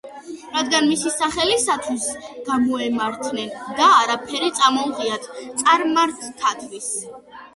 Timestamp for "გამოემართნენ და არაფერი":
2.47-4.49